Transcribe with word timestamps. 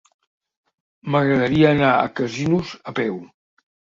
M'agradaria 1.15 1.69
anar 1.75 1.91
a 1.99 2.09
Casinos 2.21 2.73
a 2.93 2.99
peu. 3.03 3.21